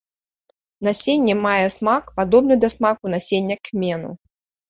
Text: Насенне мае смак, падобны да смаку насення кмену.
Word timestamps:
Насенне 0.87 1.35
мае 1.47 1.67
смак, 1.75 2.09
падобны 2.17 2.55
да 2.63 2.69
смаку 2.77 3.05
насення 3.17 3.55
кмену. 3.69 4.11